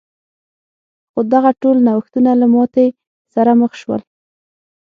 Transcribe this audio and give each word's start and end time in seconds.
خو 1.11 1.19
دغه 1.33 1.51
ټول 1.61 1.77
نوښتونه 1.87 2.31
له 2.41 2.47
ماتې 2.53 2.85
سره 3.33 3.51
مخ 3.61 3.71
شول. 3.81 4.01